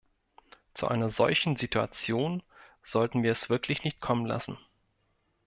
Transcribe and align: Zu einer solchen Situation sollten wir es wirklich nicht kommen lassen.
Zu 0.73 0.87
einer 0.87 1.09
solchen 1.11 1.55
Situation 1.57 2.41
sollten 2.81 3.21
wir 3.21 3.31
es 3.31 3.51
wirklich 3.51 3.83
nicht 3.83 4.01
kommen 4.01 4.25
lassen. 4.25 4.57